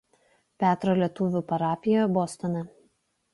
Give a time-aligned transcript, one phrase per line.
[0.63, 2.65] Petro lietuvių parapijoje Bostone.